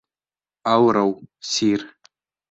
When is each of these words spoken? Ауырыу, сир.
Ауырыу, 0.71 1.11
сир. 1.51 1.81